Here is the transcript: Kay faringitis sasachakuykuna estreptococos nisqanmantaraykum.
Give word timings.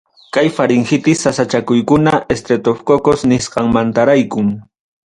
Kay 0.37 0.47
faringitis 0.59 1.21
sasachakuykuna 1.25 2.15
estreptococos 2.37 3.31
nisqanmantaraykum. 3.35 4.55